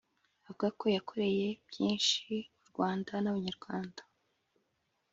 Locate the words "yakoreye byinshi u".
0.95-2.63